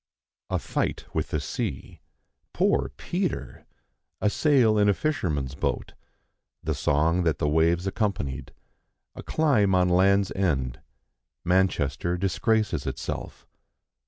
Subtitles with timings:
[0.49, 2.01] A fight with the sea.
[2.53, 3.67] Poor Peter!
[4.19, 5.93] A sail in a fisherman's boat.
[6.63, 8.51] The song that the waves accompanied.
[9.13, 10.79] A climb on Land's End.
[11.45, 13.45] Manchester disgraces itself.